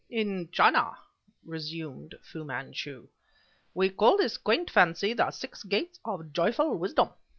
"In 0.09 0.49
China," 0.51 0.97
resumed 1.45 2.15
Fu 2.23 2.43
Manchu, 2.43 3.07
"we 3.75 3.91
call 3.91 4.17
this 4.17 4.39
quaint 4.39 4.71
fancy 4.71 5.13
the 5.13 5.29
Six 5.29 5.61
Gates 5.61 5.99
of 6.03 6.33
joyful 6.33 6.75
Wisdom. 6.79 7.09